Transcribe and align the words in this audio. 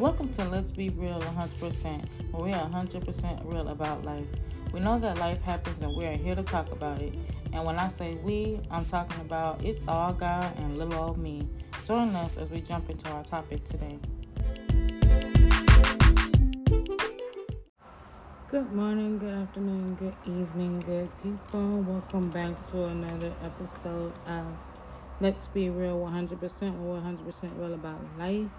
Welcome 0.00 0.30
to 0.30 0.44
Let's 0.46 0.72
Be 0.72 0.88
Real 0.88 1.20
100%, 1.20 2.04
where 2.32 2.42
we 2.42 2.52
are 2.52 2.68
100% 2.68 3.44
real 3.44 3.68
about 3.68 4.04
life. 4.04 4.26
We 4.72 4.80
know 4.80 4.98
that 4.98 5.18
life 5.18 5.40
happens 5.42 5.80
and 5.84 5.96
we 5.96 6.04
are 6.06 6.16
here 6.16 6.34
to 6.34 6.42
talk 6.42 6.72
about 6.72 7.00
it. 7.00 7.14
And 7.52 7.64
when 7.64 7.78
I 7.78 7.86
say 7.86 8.16
we, 8.16 8.58
I'm 8.72 8.84
talking 8.84 9.20
about 9.20 9.64
it's 9.64 9.86
all 9.86 10.12
God 10.12 10.52
and 10.58 10.78
little 10.78 10.94
old 10.94 11.18
me. 11.18 11.48
Join 11.86 12.08
us 12.16 12.36
as 12.36 12.50
we 12.50 12.60
jump 12.60 12.90
into 12.90 13.08
our 13.10 13.22
topic 13.22 13.64
today. 13.64 13.96
Good 18.48 18.72
morning, 18.72 19.18
good 19.20 19.34
afternoon, 19.34 19.94
good 19.94 20.16
evening, 20.26 20.80
good 20.80 21.08
people. 21.22 21.82
Welcome 21.82 22.30
back 22.30 22.60
to 22.70 22.86
another 22.86 23.32
episode 23.44 24.12
of 24.26 24.44
Let's 25.20 25.46
Be 25.46 25.70
Real 25.70 26.00
100%, 26.00 26.78
we're 26.80 27.00
100% 27.00 27.60
real 27.60 27.74
about 27.74 28.00
life. 28.18 28.50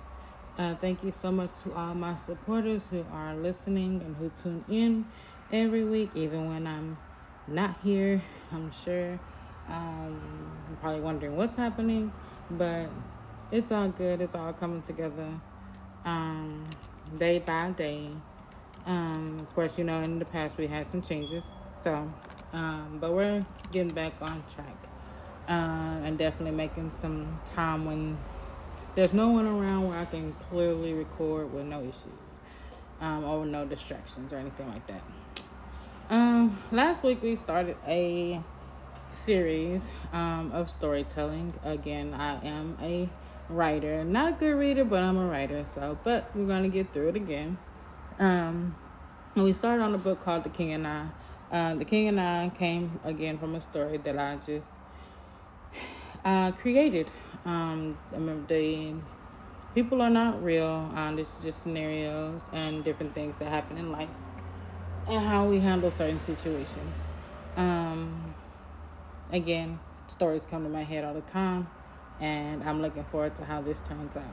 Uh, 0.57 0.73
thank 0.75 1.03
you 1.03 1.11
so 1.11 1.33
much 1.33 1.49
to 1.63 1.73
all 1.73 1.93
my 1.93 2.15
supporters 2.15 2.87
who 2.87 3.05
are 3.11 3.35
listening 3.35 4.01
and 4.05 4.15
who 4.15 4.31
tune 4.41 4.63
in 4.69 5.05
every 5.51 5.83
week, 5.83 6.09
even 6.15 6.47
when 6.47 6.65
I'm 6.65 6.97
not 7.45 7.75
here. 7.83 8.21
I'm 8.53 8.71
sure 8.71 9.19
um, 9.67 10.21
you're 10.69 10.77
probably 10.77 11.01
wondering 11.01 11.35
what's 11.35 11.57
happening, 11.57 12.13
but 12.51 12.87
it's 13.51 13.73
all 13.73 13.89
good. 13.89 14.21
It's 14.21 14.33
all 14.33 14.53
coming 14.53 14.81
together 14.81 15.27
um, 16.05 16.63
day 17.17 17.39
by 17.39 17.71
day. 17.71 18.07
Um, 18.85 19.39
of 19.41 19.53
course, 19.55 19.77
you 19.77 19.83
know, 19.83 20.01
in 20.03 20.19
the 20.19 20.25
past 20.25 20.57
we 20.57 20.67
had 20.67 20.89
some 20.89 21.01
changes, 21.01 21.51
so 21.77 22.09
um, 22.53 22.99
but 23.01 23.11
we're 23.11 23.45
getting 23.73 23.93
back 23.93 24.13
on 24.21 24.41
track 24.47 24.77
uh, 25.49 25.99
and 26.05 26.17
definitely 26.17 26.55
making 26.55 26.93
some 26.97 27.41
time 27.45 27.85
when 27.85 28.17
there's 28.95 29.13
no 29.13 29.29
one 29.29 29.45
around 29.45 29.87
where 29.89 29.99
I 29.99 30.05
can 30.05 30.33
clearly 30.49 30.93
record 30.93 31.53
with 31.53 31.65
no 31.65 31.81
issues 31.81 32.39
um, 33.01 33.25
or 33.25 33.45
no 33.45 33.65
distractions 33.65 34.31
or 34.31 34.37
anything 34.37 34.67
like 34.69 34.87
that. 34.87 35.01
Um, 36.09 36.57
last 36.71 37.03
week 37.03 37.21
we 37.21 37.35
started 37.35 37.75
a 37.87 38.41
series 39.11 39.89
um, 40.13 40.51
of 40.53 40.69
storytelling. 40.69 41.53
Again, 41.63 42.13
I 42.13 42.45
am 42.45 42.77
a 42.81 43.09
writer, 43.49 44.03
not 44.03 44.29
a 44.29 44.31
good 44.33 44.55
reader, 44.55 44.85
but 44.85 45.03
I'm 45.03 45.17
a 45.17 45.27
writer. 45.27 45.65
So, 45.65 45.97
but 46.03 46.29
we're 46.33 46.47
gonna 46.47 46.69
get 46.69 46.93
through 46.93 47.09
it 47.09 47.15
again. 47.15 47.57
Um, 48.17 48.75
and 49.35 49.43
we 49.43 49.53
started 49.53 49.83
on 49.83 49.93
a 49.93 49.97
book 49.97 50.21
called 50.21 50.43
The 50.43 50.49
King 50.49 50.71
and 50.71 50.87
I. 50.87 51.07
Uh, 51.51 51.75
the 51.75 51.85
King 51.85 52.07
and 52.07 52.19
I 52.19 52.49
came 52.57 52.99
again 53.03 53.37
from 53.37 53.55
a 53.55 53.61
story 53.61 53.97
that 53.97 54.17
I 54.17 54.37
just 54.37 54.69
uh, 56.23 56.51
created. 56.53 57.07
Um, 57.45 57.97
the 58.47 58.95
people 59.75 60.01
are 60.01 60.09
not 60.09 60.43
real. 60.43 60.89
Um, 60.95 61.15
this 61.15 61.37
is 61.37 61.43
just 61.43 61.63
scenarios 61.63 62.41
and 62.51 62.83
different 62.83 63.13
things 63.13 63.35
that 63.37 63.49
happen 63.49 63.77
in 63.77 63.91
life 63.91 64.09
and 65.07 65.23
how 65.23 65.45
we 65.45 65.59
handle 65.59 65.91
certain 65.91 66.19
situations. 66.19 67.07
Um, 67.55 68.25
again, 69.31 69.79
stories 70.07 70.45
come 70.49 70.63
to 70.63 70.69
my 70.69 70.83
head 70.83 71.03
all 71.03 71.13
the 71.13 71.21
time, 71.21 71.67
and 72.19 72.63
I'm 72.63 72.81
looking 72.81 73.03
forward 73.05 73.35
to 73.35 73.45
how 73.45 73.61
this 73.61 73.79
turns 73.81 74.17
out. 74.17 74.23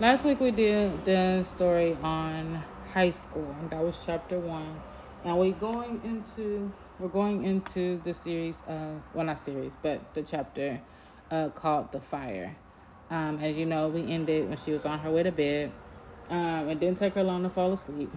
Last 0.00 0.24
week 0.24 0.40
we 0.40 0.50
did 0.50 1.04
the 1.04 1.42
story 1.44 1.96
on 2.02 2.62
high 2.92 3.10
school. 3.10 3.54
and 3.60 3.70
That 3.70 3.82
was 3.82 3.98
chapter 4.04 4.38
one, 4.38 4.80
and 5.24 5.38
we're 5.38 5.52
going 5.52 6.00
into 6.04 6.72
we're 6.98 7.08
going 7.08 7.44
into 7.44 8.00
the 8.02 8.14
series 8.14 8.60
of 8.66 9.00
well 9.14 9.26
not 9.26 9.38
series, 9.38 9.72
but 9.82 10.14
the 10.14 10.22
chapter 10.22 10.80
uh, 11.30 11.48
called 11.50 11.92
the 11.92 12.00
fire. 12.00 12.56
Um, 13.10 13.38
as 13.38 13.56
you 13.56 13.66
know, 13.66 13.88
we 13.88 14.10
ended 14.10 14.48
when 14.48 14.58
she 14.58 14.72
was 14.72 14.84
on 14.84 14.98
her 14.98 15.10
way 15.10 15.22
to 15.22 15.32
bed. 15.32 15.72
Um, 16.28 16.68
it 16.68 16.78
didn't 16.80 16.98
take 16.98 17.14
her 17.14 17.22
long 17.24 17.42
to 17.42 17.50
fall 17.50 17.72
asleep 17.72 18.10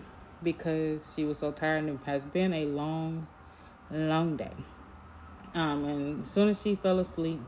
because 0.43 1.13
she 1.15 1.23
was 1.23 1.37
so 1.37 1.51
tired 1.51 1.83
and 1.85 1.89
it 1.89 2.05
has 2.05 2.25
been 2.25 2.53
a 2.53 2.65
long, 2.65 3.27
long 3.89 4.35
day. 4.35 4.51
Um, 5.53 5.85
and 5.85 6.23
as 6.23 6.31
soon 6.31 6.49
as 6.49 6.61
she 6.61 6.75
fell 6.75 6.99
asleep, 6.99 7.39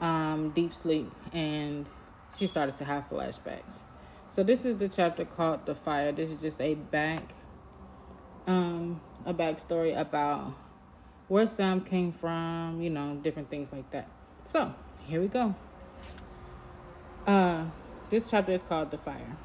um, 0.00 0.50
deep 0.50 0.72
sleep, 0.72 1.10
and 1.32 1.86
she 2.36 2.46
started 2.46 2.76
to 2.76 2.84
have 2.84 3.08
flashbacks. 3.08 3.80
So 4.30 4.42
this 4.42 4.64
is 4.64 4.76
the 4.76 4.88
chapter 4.88 5.24
called 5.24 5.66
"The 5.66 5.74
Fire." 5.74 6.12
This 6.12 6.30
is 6.30 6.40
just 6.40 6.60
a 6.60 6.74
back, 6.74 7.34
um, 8.46 9.00
a 9.26 9.34
backstory 9.34 9.98
about 9.98 10.54
where 11.28 11.46
Sam 11.46 11.80
came 11.80 12.12
from, 12.12 12.80
you 12.80 12.90
know, 12.90 13.16
different 13.22 13.50
things 13.50 13.70
like 13.72 13.90
that. 13.90 14.08
So 14.44 14.74
here 15.10 15.20
we 15.20 15.26
go. 15.26 15.52
Uh, 17.26 17.64
this 18.10 18.30
chapter 18.30 18.52
is 18.52 18.62
called 18.62 18.92
"The 18.92 18.98
Fire." 18.98 19.36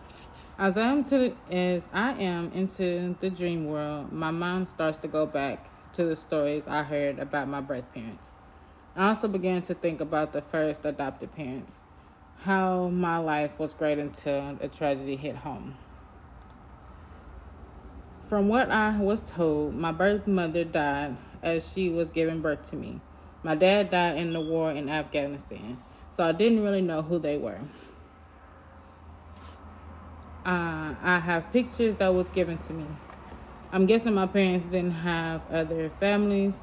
As 0.59 0.77
I 0.77 0.83
am 0.83 1.03
to 1.05 1.17
the, 1.17 1.33
as 1.53 1.89
I 1.91 2.13
am 2.21 2.51
into 2.53 3.15
the 3.19 3.31
dream 3.31 3.65
world, 3.65 4.11
my 4.11 4.29
mind 4.29 4.67
starts 4.69 4.99
to 4.99 5.07
go 5.07 5.25
back 5.25 5.67
to 5.93 6.05
the 6.05 6.15
stories 6.15 6.65
I 6.67 6.83
heard 6.83 7.17
about 7.17 7.47
my 7.47 7.61
birth 7.61 7.91
parents. 7.93 8.33
I 8.95 9.09
also 9.09 9.27
began 9.27 9.63
to 9.63 9.73
think 9.73 10.01
about 10.01 10.33
the 10.33 10.41
first 10.41 10.85
adopted 10.85 11.35
parents, 11.35 11.83
how 12.41 12.89
my 12.89 13.17
life 13.17 13.57
was 13.59 13.73
great 13.73 13.97
until 13.97 14.57
a 14.61 14.67
tragedy 14.67 15.15
hit 15.15 15.35
home. 15.35 15.75
From 18.27 18.47
what 18.47 18.69
I 18.69 18.97
was 18.99 19.23
told, 19.23 19.73
my 19.73 19.91
birth 19.91 20.27
mother 20.27 20.63
died 20.63 21.17
as 21.41 21.67
she 21.73 21.89
was 21.89 22.11
giving 22.11 22.41
birth 22.41 22.69
to 22.69 22.75
me. 22.75 23.01
My 23.45 23.53
dad 23.53 23.91
died 23.91 24.17
in 24.17 24.33
the 24.33 24.41
war 24.41 24.71
in 24.71 24.89
Afghanistan, 24.89 25.77
so 26.11 26.23
I 26.23 26.31
didn't 26.31 26.63
really 26.63 26.81
know 26.81 27.03
who 27.03 27.19
they 27.19 27.37
were. 27.37 27.59
Uh, 30.43 30.95
I 30.99 31.21
have 31.23 31.53
pictures 31.53 31.95
that 31.97 32.11
was 32.11 32.27
given 32.31 32.57
to 32.57 32.73
me. 32.73 32.87
I'm 33.71 33.85
guessing 33.85 34.15
my 34.15 34.25
parents 34.25 34.65
didn't 34.65 34.93
have 34.93 35.43
other 35.51 35.91
families. 35.99 36.55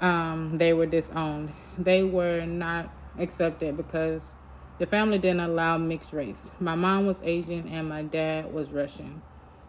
Um, 0.00 0.58
they 0.58 0.72
were 0.72 0.86
disowned. 0.86 1.52
They 1.78 2.02
were 2.02 2.44
not 2.44 2.92
accepted 3.16 3.76
because 3.76 4.34
the 4.80 4.86
family 4.86 5.18
didn't 5.18 5.38
allow 5.38 5.78
mixed 5.78 6.12
race. 6.12 6.50
My 6.58 6.74
mom 6.74 7.06
was 7.06 7.20
Asian 7.22 7.68
and 7.68 7.88
my 7.88 8.02
dad 8.02 8.52
was 8.52 8.70
Russian. 8.70 9.22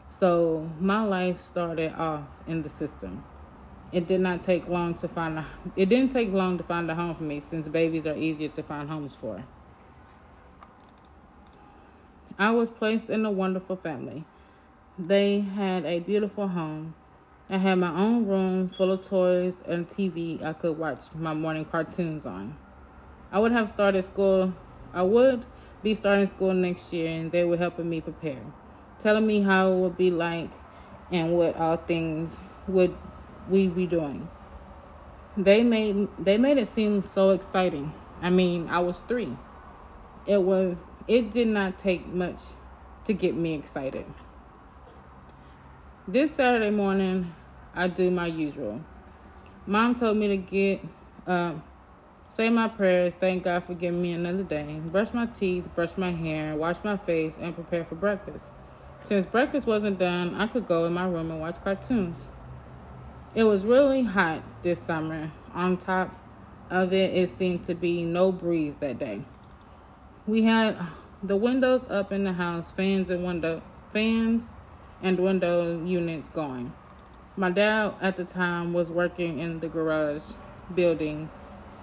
So 0.10 0.68
my 0.80 1.04
life 1.04 1.42
started 1.42 1.94
off 1.94 2.24
in 2.48 2.64
the 2.64 2.70
system. 2.70 3.24
It 3.91 4.07
did 4.07 4.22
not 4.22 4.44
take 4.44 4.67
long 4.67 4.94
to 4.95 5.07
find 5.07 5.39
a, 5.39 5.45
it 5.75 5.89
didn't 5.89 6.11
take 6.11 6.31
long 6.31 6.57
to 6.59 6.63
find 6.63 6.89
a 6.91 6.95
home 6.95 7.16
for 7.16 7.23
me 7.23 7.39
since 7.39 7.67
babies 7.67 8.05
are 8.05 8.16
easier 8.16 8.50
to 8.50 8.61
find 8.61 8.88
homes 8.88 9.16
for. 9.16 9.44
I 12.38 12.51
was 12.51 12.69
placed 12.69 13.09
in 13.09 13.25
a 13.25 13.31
wonderful 13.31 13.75
family. 13.75 14.25
They 14.97 15.39
had 15.39 15.85
a 15.85 16.00
beautiful 16.00 16.47
home. 16.47 16.94
I 17.50 17.57
had 17.57 17.79
my 17.79 17.91
own 18.00 18.27
room 18.27 18.69
full 18.69 18.91
of 18.91 19.01
toys 19.01 19.63
and 19.67 19.88
TV 19.88 20.44
I 20.44 20.53
could 20.53 20.77
watch 20.77 21.06
my 21.16 21.33
morning 21.33 21.66
cartoons 21.66 22.27
on. 22.27 22.56
I 23.31 23.39
would 23.39 23.51
have 23.51 23.69
started 23.69 24.03
school, 24.03 24.53
I 24.94 25.01
would 25.01 25.45
be 25.81 25.95
starting 25.95 26.27
school 26.27 26.53
next 26.53 26.94
year, 26.94 27.09
and 27.09 27.31
they 27.31 27.44
were 27.44 27.57
helping 27.57 27.89
me 27.89 28.01
prepare, 28.01 28.41
telling 29.00 29.25
me 29.25 29.41
how 29.41 29.71
it 29.71 29.77
would 29.77 29.97
be 29.97 30.11
like 30.11 30.51
and 31.11 31.35
what 31.35 31.56
all 31.57 31.77
things 31.77 32.35
would 32.67 32.95
we 33.50 33.68
be 33.68 33.88
doing. 33.88 34.30
They 35.38 35.64
made 35.64 36.08
they 36.18 36.38
made 36.38 36.58
it 36.58 36.68
seem 36.68 37.06
so 37.06 37.32
exciting. 37.32 37.92
I 38.22 38.30
mean, 38.30 38.68
I 38.70 38.80
was 38.80 39.00
3. 39.02 39.36
It 40.26 40.42
was 40.42 40.78
it 41.08 41.32
did 41.32 41.48
not 41.48 41.80
take 41.80 42.08
much 42.08 42.42
to 43.06 43.14
get 43.14 43.36
me 43.36 43.56
excited. 43.56 44.06
This 46.08 46.32
Saturday 46.32 46.70
morning, 46.70 47.34
I 47.76 47.88
do 47.88 48.12
my 48.12 48.28
usual. 48.28 48.82
Mom 49.66 49.96
told 49.96 50.18
me 50.18 50.28
to 50.28 50.38
get, 50.38 50.81
uh, 51.28 51.54
say 52.30 52.50
my 52.50 52.68
prayers, 52.68 53.16
thank 53.16 53.44
God 53.44 53.64
for 53.64 53.76
giving 53.76 54.02
me 54.02 54.14
another 54.14 54.44
day, 54.44 54.80
brush 54.86 55.13
my 55.13 55.28
teeth, 55.28 55.66
brush 55.75 55.98
my 55.98 56.12
hair, 56.12 56.56
wash 56.56 56.78
my 56.84 56.98
face, 56.98 57.38
and 57.40 57.54
prepare 57.54 57.86
for 57.86 57.95
breakfast. 57.95 58.52
Since 59.04 59.25
breakfast 59.28 59.68
wasn't 59.68 60.00
done, 60.00 60.36
I 60.36 60.48
could 60.48 60.68
go 60.68 60.86
in 60.86 60.94
my 60.94 61.06
room 61.06 61.31
and 61.31 61.40
watch 61.40 61.63
cartoons. 61.63 62.28
It 63.36 63.44
was 63.44 63.64
really 63.64 64.02
hot 64.02 64.42
this 64.64 64.81
summer. 64.81 65.31
On 65.54 65.78
top 65.78 66.10
of 66.72 66.94
it, 66.94 67.14
it 67.14 67.30
seemed 67.30 67.64
to 67.66 67.76
be 67.76 68.04
no 68.04 68.31
breeze 68.31 68.74
that 68.78 68.98
day. 68.98 69.22
We 70.26 70.42
had 70.42 70.76
the 71.22 71.36
windows 71.36 71.86
up 71.92 72.12
in 72.12 72.24
the 72.24 72.34
house, 72.34 72.72
fans 72.72 73.12
and 73.12 73.24
window 73.24 73.62
fans 73.94 74.54
and 75.04 75.20
window 75.20 75.84
units 75.86 76.30
going. 76.30 76.74
My 77.38 77.52
dad 77.52 77.94
at 78.02 78.18
the 78.18 78.26
time 78.26 78.74
was 78.74 78.90
working 78.90 79.38
in 79.38 79.60
the 79.60 79.68
garage 79.68 80.24
building 80.74 81.30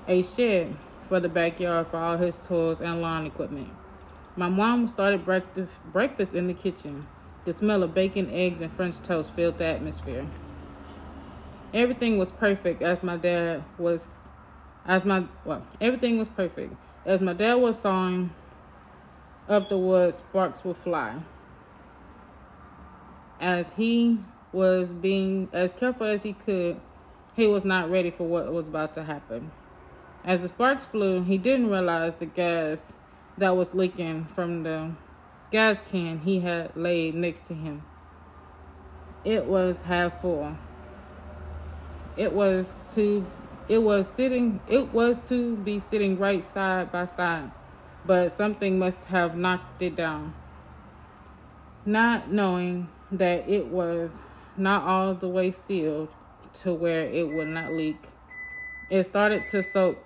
a 0.08 0.24
shed 0.24 0.76
for 1.08 1.20
the 1.20 1.28
backyard 1.28 1.86
for 1.86 1.98
all 1.98 2.16
his 2.16 2.38
tools 2.38 2.80
and 2.80 3.00
lawn 3.00 3.24
equipment. 3.24 3.68
My 4.34 4.48
mom 4.48 4.88
started 4.88 5.24
breakfast 5.24 5.72
breakfast 5.92 6.34
in 6.34 6.48
the 6.48 6.54
kitchen. 6.54 7.06
The 7.44 7.52
smell 7.52 7.84
of 7.84 7.94
bacon, 7.94 8.28
eggs, 8.32 8.60
and 8.60 8.72
French 8.72 8.98
toast 9.02 9.30
filled 9.30 9.58
the 9.58 9.66
atmosphere. 9.66 10.26
Everything 11.76 12.16
was 12.16 12.32
perfect 12.32 12.80
as 12.80 13.02
my 13.02 13.18
dad 13.18 13.62
was 13.76 14.08
as 14.86 15.04
my 15.04 15.24
well, 15.44 15.62
everything 15.78 16.18
was 16.18 16.26
perfect. 16.26 16.72
As 17.04 17.20
my 17.20 17.34
dad 17.34 17.56
was 17.56 17.78
sawing 17.78 18.30
up 19.46 19.68
the 19.68 19.76
wood, 19.76 20.14
sparks 20.14 20.64
would 20.64 20.78
fly. 20.78 21.20
As 23.38 23.74
he 23.74 24.18
was 24.52 24.94
being 24.94 25.50
as 25.52 25.74
careful 25.74 26.06
as 26.06 26.22
he 26.22 26.32
could, 26.32 26.80
he 27.34 27.46
was 27.46 27.62
not 27.62 27.90
ready 27.90 28.10
for 28.10 28.24
what 28.24 28.50
was 28.50 28.66
about 28.68 28.94
to 28.94 29.04
happen. 29.04 29.50
As 30.24 30.40
the 30.40 30.48
sparks 30.48 30.86
flew, 30.86 31.22
he 31.24 31.36
didn't 31.36 31.68
realize 31.68 32.14
the 32.14 32.24
gas 32.24 32.94
that 33.36 33.54
was 33.54 33.74
leaking 33.74 34.24
from 34.34 34.62
the 34.62 34.92
gas 35.50 35.82
can 35.82 36.20
he 36.20 36.40
had 36.40 36.74
laid 36.74 37.14
next 37.14 37.44
to 37.48 37.54
him. 37.54 37.82
It 39.26 39.44
was 39.44 39.82
half 39.82 40.22
full. 40.22 40.56
It 42.16 42.32
was 42.32 42.78
to 42.94 43.26
it 43.68 43.78
was 43.78 44.08
sitting 44.08 44.60
it 44.68 44.92
was 44.92 45.18
to 45.28 45.56
be 45.56 45.78
sitting 45.78 46.18
right 46.18 46.42
side 46.42 46.90
by 46.90 47.04
side, 47.04 47.50
but 48.06 48.32
something 48.32 48.78
must 48.78 49.04
have 49.06 49.36
knocked 49.36 49.82
it 49.82 49.96
down. 49.96 50.34
Not 51.84 52.32
knowing 52.32 52.88
that 53.12 53.48
it 53.48 53.66
was 53.66 54.10
not 54.56 54.82
all 54.82 55.14
the 55.14 55.28
way 55.28 55.50
sealed 55.50 56.08
to 56.54 56.72
where 56.72 57.02
it 57.02 57.28
would 57.28 57.48
not 57.48 57.72
leak. 57.72 58.02
It 58.88 59.04
started 59.04 59.46
to 59.48 59.62
soak 59.62 59.98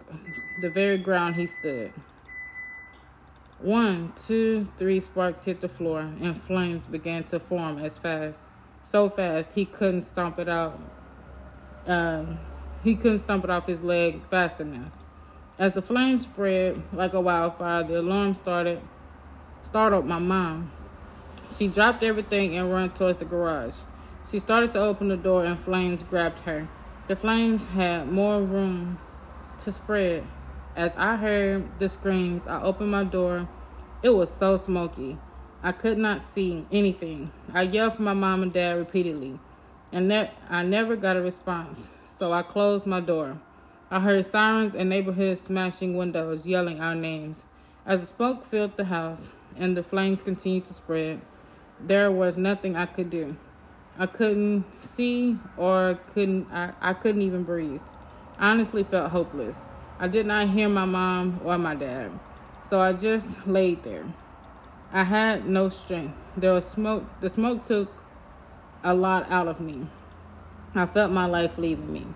the 0.61 0.71
very 0.71 0.99
ground 0.99 1.37
he 1.37 1.47
stood. 1.47 1.93
One, 3.61 4.13
two, 4.17 4.67
three 4.79 5.01
sparks 5.01 5.45
hit 5.45 5.61
the 5.61 5.69
floor, 5.69 6.01
and 6.01 6.41
flames 6.43 6.87
began 6.87 7.25
to 7.25 7.39
form 7.39 7.79
as 7.79 7.99
fast, 7.99 8.47
so 8.83 9.11
fast 9.11 9.55
he 9.55 9.67
couldn't 9.67 10.05
stomp 10.05 10.39
it 10.39 10.49
out. 10.49 10.81
Uh, 11.87 12.25
he 12.82 12.94
couldn't 12.94 13.21
stomp 13.21 13.44
it 13.44 13.50
off 13.50 13.67
his 13.67 13.82
leg 13.82 14.21
fast 14.29 14.61
enough. 14.61 14.91
As 15.59 15.73
the 15.75 15.82
flames 15.82 16.23
spread 16.23 16.82
like 16.93 17.12
a 17.12 17.21
wildfire, 17.21 17.85
the 17.85 18.00
alarm 18.00 18.35
started 18.35 18.81
startled 19.62 20.06
my 20.06 20.19
mom. 20.19 20.73
She 21.56 21.69
dropped 21.69 22.03
everything 22.03 22.56
and 22.56 22.73
ran 22.73 22.91
towards 22.91 23.19
the 23.19 23.25
garage. 23.25 23.75
She 24.31 24.38
started 24.38 24.73
to 24.73 24.81
open 24.81 25.09
the 25.09 25.17
door, 25.17 25.44
and 25.44 25.59
flames 25.59 26.03
grabbed 26.05 26.38
her. 26.41 26.69
The 27.09 27.17
flames 27.17 27.67
had 27.67 28.09
more 28.09 28.41
room 28.41 28.99
to 29.65 29.73
spread. 29.73 30.25
As 30.77 30.97
I 30.97 31.17
heard 31.17 31.69
the 31.79 31.88
screams, 31.88 32.47
I 32.47 32.62
opened 32.62 32.91
my 32.91 33.05
door. 33.05 33.49
It 34.03 34.11
was 34.11 34.32
so 34.32 34.56
smoky. 34.56 35.19
I 35.62 35.73
could 35.73 35.99
not 35.99 36.23
see 36.23 36.65
anything. 36.71 37.31
I 37.53 37.62
yelled 37.62 37.97
for 37.97 38.03
my 38.03 38.15
mom 38.15 38.43
and 38.43 38.53
dad 38.53 38.79
repeatedly, 38.79 39.38
and 39.93 40.09
ne- 40.09 40.31
I 40.49 40.63
never 40.63 40.97
got 40.97 41.17
a 41.17 41.21
response, 41.21 41.89
so 42.05 42.33
I 42.33 42.43
closed 42.43 42.87
my 42.87 43.01
door. 43.01 43.39
I 43.91 43.99
heard 43.99 44.25
sirens 44.25 44.75
and 44.75 44.89
neighborhoods 44.89 45.41
smashing 45.41 45.97
windows, 45.97 46.47
yelling 46.47 46.81
our 46.81 46.95
names. 46.95 47.45
As 47.85 48.01
the 48.01 48.07
smoke 48.07 48.47
filled 48.47 48.77
the 48.77 48.85
house 48.85 49.29
and 49.57 49.77
the 49.77 49.83
flames 49.83 50.21
continued 50.21 50.65
to 50.67 50.75
spread, 50.75 51.21
there 51.81 52.13
was 52.13 52.37
nothing 52.37 52.77
I 52.77 52.87
could 52.87 53.11
do. 53.11 53.37
I 53.99 54.07
couldn't 54.07 54.65
see 54.81 55.37
or 55.57 55.99
couldn't 56.15 56.51
I, 56.53 56.73
I 56.81 56.93
couldn't 56.93 57.23
even 57.23 57.43
breathe. 57.43 57.81
I 58.39 58.51
honestly 58.51 58.85
felt 58.85 59.11
hopeless. 59.11 59.59
I 59.99 60.09
did 60.09 60.25
not 60.25 60.49
hear 60.49 60.69
my 60.69 60.85
mom 60.85 61.41
or 61.45 61.59
my 61.59 61.75
dad. 61.75 62.11
So 62.63 62.81
I 62.81 62.93
just 62.93 63.29
laid 63.47 63.83
there. 63.83 64.05
I 64.93 65.03
had 65.03 65.47
no 65.47 65.69
strength. 65.69 66.15
There 66.37 66.53
was 66.53 66.65
smoke 66.65 67.05
the 67.21 67.29
smoke 67.29 67.65
took 67.65 67.93
a 68.82 68.94
lot 68.94 69.31
out 69.31 69.49
of 69.49 69.61
me. 69.61 69.87
I 70.75 70.87
felt 70.87 71.12
my 71.12 71.27
life 71.27 71.59
leaving 71.59 71.93
me. 71.93 72.06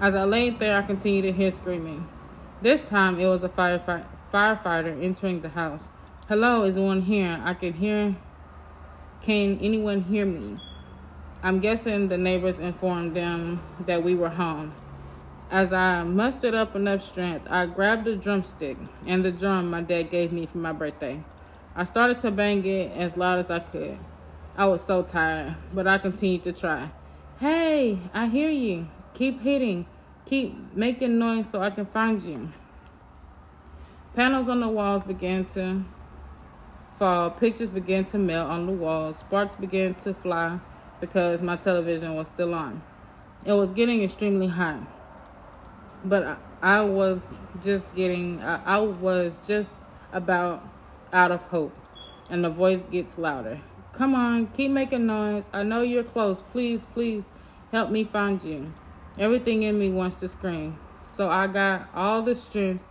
As 0.00 0.14
I 0.14 0.24
laid 0.24 0.58
there, 0.58 0.76
I 0.76 0.82
continued 0.82 1.22
to 1.22 1.32
hear 1.32 1.50
screaming. 1.50 2.06
This 2.60 2.80
time 2.80 3.18
it 3.18 3.26
was 3.26 3.44
a 3.44 3.48
firefighter, 3.48 4.06
firefighter 4.32 5.02
entering 5.02 5.40
the 5.40 5.48
house. 5.48 5.88
Hello, 6.28 6.62
is 6.62 6.76
one 6.76 7.02
here? 7.02 7.40
I 7.44 7.54
can 7.54 7.72
hear. 7.72 8.14
Can 9.22 9.58
anyone 9.60 10.02
hear 10.02 10.26
me? 10.26 10.58
I'm 11.42 11.58
guessing 11.58 12.08
the 12.08 12.18
neighbors 12.18 12.58
informed 12.58 13.16
them 13.16 13.60
that 13.86 14.02
we 14.02 14.14
were 14.14 14.28
home. 14.28 14.72
As 15.50 15.72
I 15.72 16.02
mustered 16.04 16.54
up 16.54 16.76
enough 16.76 17.02
strength, 17.02 17.46
I 17.50 17.66
grabbed 17.66 18.06
a 18.06 18.16
drumstick 18.16 18.76
and 19.06 19.24
the 19.24 19.32
drum 19.32 19.70
my 19.70 19.82
dad 19.82 20.10
gave 20.10 20.32
me 20.32 20.46
for 20.46 20.58
my 20.58 20.72
birthday. 20.72 21.22
I 21.74 21.84
started 21.84 22.20
to 22.20 22.30
bang 22.30 22.64
it 22.64 22.92
as 22.92 23.16
loud 23.16 23.38
as 23.38 23.50
I 23.50 23.58
could. 23.58 23.98
I 24.54 24.66
was 24.66 24.84
so 24.84 25.02
tired, 25.02 25.56
but 25.72 25.86
I 25.86 25.96
continued 25.96 26.44
to 26.44 26.52
try. 26.52 26.90
Hey, 27.40 27.98
I 28.12 28.26
hear 28.26 28.50
you. 28.50 28.86
Keep 29.14 29.40
hitting. 29.40 29.86
Keep 30.26 30.74
making 30.74 31.18
noise 31.18 31.48
so 31.48 31.60
I 31.62 31.70
can 31.70 31.86
find 31.86 32.20
you. 32.20 32.50
Panels 34.14 34.50
on 34.50 34.60
the 34.60 34.68
walls 34.68 35.02
began 35.04 35.46
to 35.46 35.82
fall. 36.98 37.30
Pictures 37.30 37.70
began 37.70 38.04
to 38.06 38.18
melt 38.18 38.50
on 38.50 38.66
the 38.66 38.72
walls. 38.72 39.20
Sparks 39.20 39.56
began 39.56 39.94
to 39.94 40.12
fly 40.12 40.58
because 41.00 41.40
my 41.40 41.56
television 41.56 42.14
was 42.14 42.26
still 42.26 42.54
on. 42.54 42.82
It 43.46 43.54
was 43.54 43.72
getting 43.72 44.02
extremely 44.02 44.48
hot, 44.48 44.80
but 46.04 46.38
I, 46.60 46.82
was 46.82 47.34
just 47.62 47.92
getting, 47.94 48.40
I 48.42 48.78
was 48.78 49.40
just 49.46 49.70
about 50.12 50.62
out 51.12 51.32
of 51.32 51.42
hope. 51.44 51.74
And 52.30 52.44
the 52.44 52.50
voice 52.50 52.80
gets 52.90 53.18
louder. 53.18 53.58
Come 53.92 54.14
on, 54.14 54.46
keep 54.48 54.70
making 54.70 55.06
noise. 55.06 55.50
I 55.52 55.62
know 55.62 55.82
you're 55.82 56.02
close. 56.02 56.42
Please, 56.42 56.86
please 56.94 57.24
help 57.70 57.90
me 57.90 58.04
find 58.04 58.42
you. 58.42 58.72
Everything 59.18 59.64
in 59.64 59.78
me 59.78 59.90
wants 59.90 60.16
to 60.16 60.28
scream. 60.28 60.78
So 61.02 61.28
I 61.28 61.46
got 61.46 61.88
all 61.94 62.22
the 62.22 62.34
strength 62.34 62.82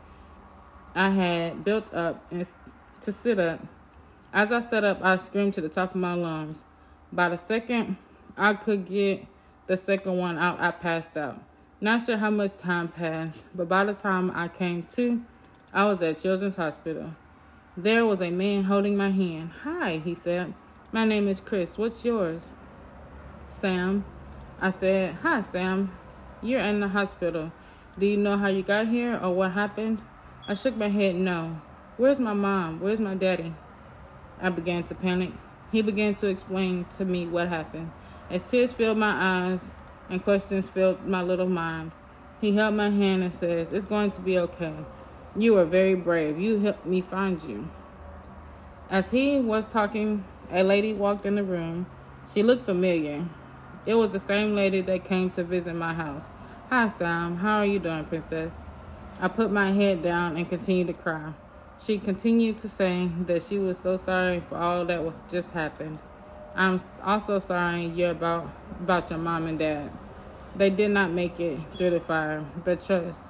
I 0.94 1.10
had 1.10 1.64
built 1.64 1.92
up 1.94 2.24
and 2.32 2.48
to 3.02 3.12
sit 3.12 3.40
up. 3.40 3.60
As 4.32 4.52
I 4.52 4.60
sat 4.60 4.84
up, 4.84 5.00
I 5.02 5.18
screamed 5.18 5.56
to 5.56 5.62
the 5.62 5.70
top 5.70 5.92
of 5.92 6.02
my 6.02 6.14
lungs. 6.14 6.64
By 7.12 7.30
the 7.30 7.38
second 7.38 7.98
I 8.38 8.54
could 8.54 8.88
get 8.88 9.26
the 9.68 9.78
second 9.78 10.18
one 10.18 10.38
out, 10.38 10.60
I 10.60 10.72
passed 10.72 11.18
out. 11.18 11.42
Not 11.80 12.06
sure 12.06 12.18
how 12.18 12.30
much 12.30 12.56
time 12.58 12.90
passed, 12.90 13.44
but 13.56 13.68
by 13.68 13.86
the 13.86 13.94
time 13.94 14.32
I 14.36 14.50
came 14.50 14.84
to, 14.92 15.22
I 15.74 15.86
was 15.86 16.04
at 16.04 16.20
Children's 16.20 16.58
Hospital. 16.58 17.12
There 17.76 18.06
was 18.06 18.22
a 18.22 18.30
man 18.30 18.64
holding 18.64 18.96
my 18.96 19.10
hand. 19.10 19.52
Hi, 19.64 19.98
he 20.04 20.14
said. 20.14 20.54
My 20.94 21.06
name 21.06 21.30
is 21.30 21.40
Chris. 21.40 21.78
What's 21.78 22.04
yours? 22.04 22.50
Sam. 23.48 24.04
I 24.60 24.72
said, 24.72 25.16
Hi, 25.22 25.40
Sam. 25.40 25.90
You're 26.42 26.60
in 26.60 26.82
the 26.82 26.90
hospital. 26.90 27.50
Do 27.98 28.06
you 28.06 28.18
know 28.18 28.36
how 28.38 28.50
you 28.50 28.62
got 28.62 28.90
here 28.90 29.18
or 29.24 29.34
what 29.34 29.54
happened? 29.54 30.02
I 30.50 30.54
shook 30.54 30.76
my 30.76 30.90
head, 30.90 31.16
no. 31.16 31.62
Where's 31.96 32.20
my 32.20 32.34
mom? 32.34 32.82
Where's 32.82 33.00
my 33.00 33.16
daddy? 33.16 33.54
I 34.42 34.50
began 34.50 34.84
to 34.84 34.96
panic. 34.96 35.32
He 35.72 35.82
began 35.82 36.14
to 36.16 36.28
explain 36.28 36.86
to 36.98 37.06
me 37.06 37.26
what 37.26 37.48
happened. 37.48 37.90
As 38.30 38.44
tears 38.44 38.74
filled 38.74 38.98
my 38.98 39.14
eyes 39.14 39.72
and 40.10 40.22
questions 40.22 40.68
filled 40.68 41.08
my 41.08 41.22
little 41.22 41.48
mind, 41.48 41.94
he 42.42 42.54
held 42.54 42.76
my 42.76 42.90
hand 42.90 43.24
and 43.24 43.34
says, 43.34 43.72
It's 43.72 43.86
going 43.86 44.12
to 44.12 44.20
be 44.20 44.40
okay. 44.40 44.76
You 45.38 45.58
are 45.58 45.64
very 45.66 45.96
brave. 45.96 46.38
You 46.38 46.60
helped 46.60 46.86
me 46.86 47.00
find 47.00 47.42
you. 47.44 47.70
As 48.90 49.10
he 49.10 49.40
was 49.40 49.66
talking, 49.68 50.26
a 50.52 50.64
lady 50.64 50.94
walked 50.94 51.26
in 51.26 51.36
the 51.36 51.44
room. 51.44 51.86
She 52.34 52.44
looked 52.44 52.66
familiar. 52.66 53.26
It 53.86 53.96
was 53.96 54.12
the 54.12 54.20
same 54.20 54.56
lady 54.56 54.82
that 54.82 55.06
came 55.06 55.30
to 55.32 55.44
visit 55.44 55.76
my 55.76 55.94
house. 55.94 56.26
Hi, 56.70 56.88
Sam. 56.88 57.38
How 57.38 57.60
are 57.60 57.66
you 57.66 57.80
doing, 57.80 58.06
Princess? 58.06 58.60
I 59.20 59.28
put 59.28 59.52
my 59.52 59.72
head 59.72 60.04
down 60.04 60.38
and 60.38 60.48
continued 60.48 60.88
to 60.88 60.94
cry. 60.94 61.34
She 61.80 61.98
continued 61.98 62.60
to 62.60 62.70
say 62.70 63.10
that 63.26 63.44
she 63.44 63.58
was 63.58 63.78
so 63.78 63.98
sorry 63.98 64.40
for 64.42 64.56
all 64.58 64.86
that 64.86 65.14
just 65.30 65.50
happened. 65.50 65.98
I'm 66.56 66.80
also 67.04 67.40
sorry 67.40 67.86
you're 67.86 68.12
about 68.12 68.50
about 68.82 69.10
your 69.10 69.20
mom 69.20 69.48
and 69.48 69.58
dad. 69.58 69.90
They 70.56 70.70
did 70.70 70.92
not 70.92 71.12
make 71.12 71.40
it 71.40 71.60
through 71.78 71.92
the 71.92 72.00
fire, 72.00 72.46
but 72.66 72.82
trust 72.82 73.22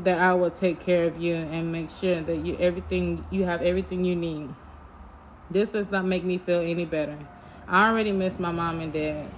that 0.00 0.18
I 0.20 0.34
will 0.34 0.50
take 0.50 0.80
care 0.80 1.06
of 1.06 1.20
you 1.20 1.34
and 1.34 1.72
make 1.72 1.90
sure 1.90 2.20
that 2.20 2.36
you 2.44 2.56
everything 2.58 3.24
you 3.30 3.44
have 3.44 3.62
everything 3.62 4.04
you 4.04 4.14
need. 4.14 4.50
This 5.50 5.70
does 5.70 5.90
not 5.90 6.04
make 6.04 6.24
me 6.24 6.38
feel 6.38 6.60
any 6.60 6.84
better. 6.84 7.18
I 7.66 7.88
already 7.88 8.12
miss 8.12 8.38
my 8.38 8.52
mom 8.52 8.80
and 8.80 8.92
dad. 8.92 9.28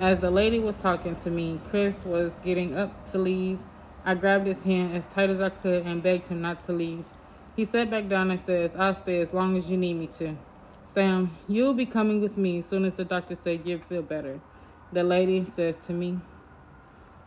As 0.00 0.18
the 0.18 0.30
lady 0.30 0.58
was 0.58 0.76
talking 0.76 1.16
to 1.16 1.30
me, 1.30 1.60
Chris 1.70 2.04
was 2.04 2.36
getting 2.44 2.76
up 2.76 3.06
to 3.12 3.18
leave. 3.18 3.58
I 4.04 4.14
grabbed 4.14 4.46
his 4.46 4.62
hand 4.62 4.94
as 4.94 5.06
tight 5.06 5.30
as 5.30 5.40
I 5.40 5.48
could 5.48 5.86
and 5.86 6.02
begged 6.02 6.26
him 6.26 6.42
not 6.42 6.60
to 6.62 6.72
leave. 6.72 7.04
He 7.56 7.64
sat 7.64 7.90
back 7.90 8.08
down 8.08 8.30
and 8.30 8.40
says, 8.40 8.76
I'll 8.76 8.94
stay 8.94 9.20
as 9.20 9.32
long 9.32 9.56
as 9.56 9.70
you 9.70 9.76
need 9.76 9.94
me 9.94 10.08
to. 10.18 10.36
Sam, 10.84 11.30
you'll 11.48 11.74
be 11.74 11.86
coming 11.86 12.20
with 12.20 12.36
me 12.36 12.58
as 12.58 12.66
soon 12.66 12.84
as 12.84 12.94
the 12.94 13.04
doctor 13.04 13.36
said 13.36 13.62
you 13.64 13.78
feel 13.78 14.02
better. 14.02 14.40
The 14.92 15.02
lady 15.02 15.44
says 15.44 15.76
to 15.86 15.92
me. 15.92 16.20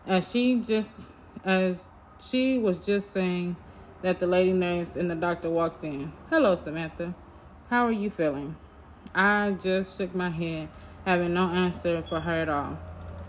As 0.05 0.31
she 0.31 0.61
just 0.61 1.01
as 1.43 1.85
she 2.19 2.57
was 2.59 2.77
just 2.85 3.11
saying 3.11 3.55
that 4.01 4.19
the 4.19 4.27
lady 4.27 4.53
nurse 4.53 4.95
and 4.95 5.09
the 5.09 5.15
doctor 5.15 5.49
walks 5.49 5.83
in. 5.83 6.11
Hello, 6.29 6.55
Samantha. 6.55 7.13
How 7.69 7.85
are 7.85 7.91
you 7.91 8.09
feeling? 8.09 8.55
I 9.13 9.51
just 9.61 9.97
shook 9.97 10.15
my 10.15 10.29
head, 10.29 10.69
having 11.05 11.33
no 11.33 11.49
answer 11.49 12.03
for 12.07 12.19
her 12.19 12.31
at 12.31 12.49
all. 12.49 12.77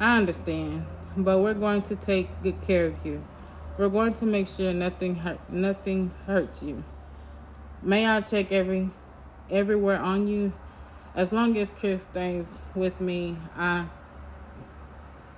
I 0.00 0.18
understand, 0.18 0.86
but 1.16 1.38
we're 1.40 1.54
going 1.54 1.82
to 1.82 1.96
take 1.96 2.28
good 2.42 2.60
care 2.62 2.86
of 2.86 2.94
you. 3.04 3.22
We're 3.78 3.88
going 3.88 4.14
to 4.14 4.26
make 4.26 4.48
sure 4.48 4.72
nothing 4.72 5.14
hurt, 5.14 5.38
nothing 5.50 6.12
hurts 6.26 6.62
you. 6.62 6.84
May 7.82 8.06
I 8.06 8.20
check 8.20 8.52
every 8.52 8.90
everywhere 9.50 9.98
on 9.98 10.28
you? 10.28 10.52
as 11.18 11.32
long 11.32 11.56
as 11.56 11.72
Chris 11.72 12.04
stays 12.04 12.58
with 12.76 13.00
me, 13.00 13.36
I 13.56 13.86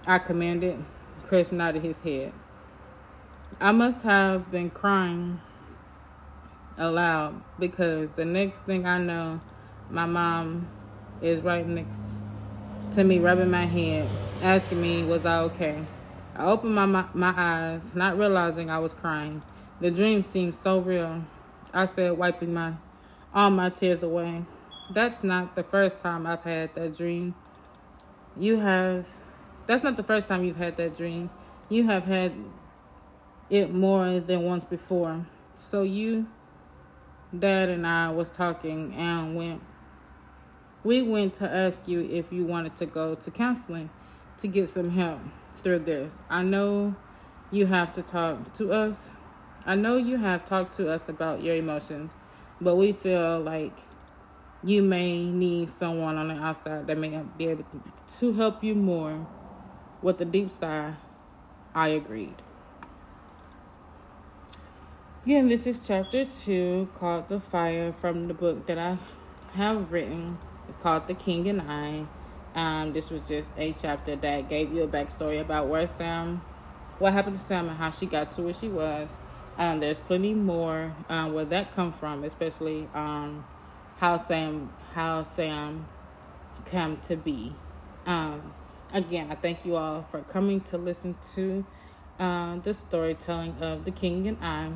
I 0.06 0.18
commend 0.18 0.62
it. 0.62 0.78
Chris 1.26 1.52
nodded 1.52 1.82
his 1.82 1.98
head. 2.00 2.34
I 3.58 3.72
must 3.72 4.02
have 4.02 4.50
been 4.50 4.68
crying 4.68 5.40
aloud 6.80 7.40
because 7.58 8.10
the 8.10 8.24
next 8.24 8.60
thing 8.60 8.86
I 8.86 8.98
know, 8.98 9.40
my 9.90 10.06
mom 10.06 10.68
is 11.22 11.42
right 11.42 11.66
next 11.66 12.00
to 12.92 13.04
me, 13.04 13.18
rubbing 13.18 13.50
my 13.50 13.66
head, 13.66 14.08
asking 14.42 14.80
me, 14.80 15.04
Was 15.04 15.24
I 15.24 15.40
okay? 15.42 15.84
I 16.34 16.46
opened 16.46 16.74
my, 16.74 16.86
my, 16.86 17.04
my 17.14 17.34
eyes, 17.36 17.94
not 17.94 18.18
realizing 18.18 18.70
I 18.70 18.78
was 18.78 18.94
crying. 18.94 19.42
The 19.80 19.90
dream 19.90 20.24
seemed 20.24 20.56
so 20.56 20.80
real. 20.80 21.22
I 21.72 21.84
said, 21.84 22.16
wiping 22.18 22.52
my 22.52 22.74
all 23.32 23.50
my 23.50 23.70
tears 23.70 24.02
away. 24.02 24.44
That's 24.92 25.22
not 25.22 25.54
the 25.54 25.62
first 25.62 25.98
time 25.98 26.26
I've 26.26 26.42
had 26.42 26.74
that 26.74 26.96
dream. 26.96 27.34
You 28.36 28.56
have 28.56 29.06
that's 29.66 29.84
not 29.84 29.96
the 29.96 30.02
first 30.02 30.26
time 30.26 30.44
you've 30.44 30.56
had 30.56 30.76
that 30.78 30.96
dream. 30.96 31.30
You 31.68 31.84
have 31.84 32.04
had 32.04 32.32
it 33.50 33.72
more 33.72 34.18
than 34.18 34.44
once 34.44 34.64
before. 34.64 35.24
So 35.58 35.82
you 35.82 36.26
dad 37.38 37.68
and 37.68 37.86
I 37.86 38.10
was 38.10 38.28
talking 38.28 38.94
and 38.94 39.36
went 39.36 39.62
we 40.82 41.02
went 41.02 41.34
to 41.34 41.50
ask 41.50 41.86
you 41.86 42.00
if 42.00 42.32
you 42.32 42.44
wanted 42.44 42.74
to 42.76 42.86
go 42.86 43.14
to 43.14 43.30
counseling 43.30 43.90
to 44.38 44.48
get 44.48 44.68
some 44.68 44.90
help 44.90 45.20
through 45.62 45.80
this. 45.80 46.22
I 46.30 46.42
know 46.42 46.94
you 47.50 47.66
have 47.66 47.92
to 47.92 48.02
talk 48.02 48.54
to 48.54 48.72
us. 48.72 49.10
I 49.66 49.74
know 49.74 49.96
you 49.96 50.16
have 50.16 50.46
talked 50.46 50.74
to 50.76 50.90
us 50.90 51.02
about 51.08 51.42
your 51.42 51.54
emotions, 51.54 52.10
but 52.60 52.76
we 52.76 52.92
feel 52.92 53.40
like 53.40 53.76
you 54.64 54.82
may 54.82 55.24
need 55.26 55.68
someone 55.68 56.16
on 56.16 56.28
the 56.28 56.34
outside 56.34 56.86
that 56.86 56.96
may 56.96 57.22
be 57.36 57.48
able 57.48 57.64
to 58.18 58.32
help 58.32 58.64
you 58.64 58.74
more 58.74 59.26
with 60.00 60.16
the 60.16 60.24
deep 60.24 60.50
sigh. 60.50 60.94
I 61.74 61.88
agreed. 61.88 62.40
Again, 65.26 65.48
this 65.50 65.66
is 65.66 65.86
chapter 65.86 66.24
two 66.24 66.88
called 66.98 67.28
The 67.28 67.40
Fire 67.40 67.92
from 67.92 68.26
the 68.26 68.32
book 68.32 68.66
that 68.66 68.78
I 68.78 68.96
have 69.52 69.92
written. 69.92 70.38
It's 70.66 70.78
called 70.78 71.08
The 71.08 71.12
King 71.14 71.46
and 71.50 71.60
I. 71.60 72.06
Um, 72.54 72.94
this 72.94 73.10
was 73.10 73.20
just 73.28 73.50
a 73.58 73.72
chapter 73.72 74.16
that 74.16 74.48
gave 74.48 74.72
you 74.72 74.82
a 74.82 74.88
backstory 74.88 75.38
about 75.38 75.68
where 75.68 75.86
Sam, 75.86 76.40
what 76.98 77.12
happened 77.12 77.36
to 77.36 77.40
Sam, 77.40 77.68
and 77.68 77.76
how 77.76 77.90
she 77.90 78.06
got 78.06 78.32
to 78.32 78.42
where 78.42 78.54
she 78.54 78.68
was. 78.68 79.14
Um, 79.58 79.80
there's 79.80 80.00
plenty 80.00 80.32
more 80.32 80.94
um, 81.10 81.34
where 81.34 81.44
that 81.44 81.76
come 81.76 81.92
from, 81.92 82.24
especially 82.24 82.88
um, 82.94 83.44
how 83.98 84.16
Sam 84.16 84.72
how 84.94 85.24
Sam 85.24 85.86
come 86.64 86.96
to 87.02 87.16
be. 87.16 87.54
Um, 88.06 88.54
again, 88.90 89.26
I 89.30 89.34
thank 89.34 89.66
you 89.66 89.76
all 89.76 90.06
for 90.10 90.22
coming 90.22 90.62
to 90.62 90.78
listen 90.78 91.14
to 91.34 91.66
uh, 92.18 92.56
the 92.60 92.72
storytelling 92.72 93.56
of 93.60 93.84
the 93.84 93.90
King 93.90 94.26
and 94.26 94.38
I. 94.40 94.72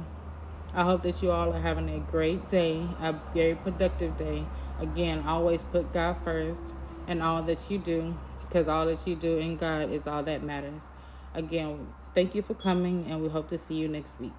I 0.77 0.83
hope 0.83 1.05
that 1.05 1.23
you 1.23 1.31
all 1.31 1.55
are 1.55 1.61
having 1.61 1.89
a 1.89 2.01
great 2.11 2.49
day, 2.49 2.85
a 3.01 3.15
very 3.33 3.55
productive 3.55 4.17
day. 4.17 4.45
Again, 4.81 5.23
always 5.25 5.63
put 5.63 5.93
God 5.93 6.17
first 6.25 6.75
in 7.07 7.23
all 7.23 7.45
that 7.45 7.71
you 7.71 7.79
do, 7.79 8.13
because 8.41 8.67
all 8.67 8.85
that 8.87 9.07
you 9.07 9.15
do 9.15 9.39
in 9.39 9.57
God 9.57 9.93
is 9.93 10.09
all 10.09 10.25
that 10.25 10.43
matters. 10.43 10.89
Again, 11.35 11.87
thank 12.13 12.35
you 12.35 12.43
for 12.43 12.55
coming, 12.55 13.07
and 13.09 13.23
we 13.23 13.29
hope 13.29 13.49
to 13.51 13.59
see 13.59 13.75
you 13.75 13.87
next 13.87 14.19
week. 14.19 14.33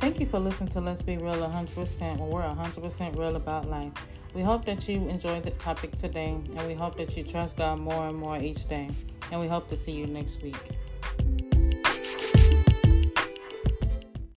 Thank 0.00 0.20
you 0.20 0.26
for 0.26 0.38
listening 0.38 0.70
to 0.70 0.80
Let's 0.80 1.02
Be 1.02 1.18
Real 1.18 1.34
100% 1.34 2.18
when 2.18 2.30
we're 2.30 2.42
100% 2.42 3.18
real 3.18 3.36
about 3.36 3.68
life. 3.68 3.92
We 4.34 4.40
hope 4.40 4.64
that 4.64 4.88
you 4.88 5.08
enjoyed 5.08 5.44
the 5.44 5.50
topic 5.50 5.94
today, 5.96 6.38
and 6.56 6.66
we 6.66 6.72
hope 6.72 6.96
that 6.96 7.14
you 7.18 7.22
trust 7.22 7.58
God 7.58 7.80
more 7.80 8.08
and 8.08 8.16
more 8.16 8.38
each 8.38 8.66
day. 8.66 8.88
And 9.30 9.40
we 9.40 9.46
hope 9.46 9.68
to 9.68 9.76
see 9.76 9.92
you 9.92 10.06
next 10.06 10.42
week. 10.42 10.70